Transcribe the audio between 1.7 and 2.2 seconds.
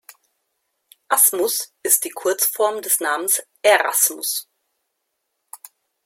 ist die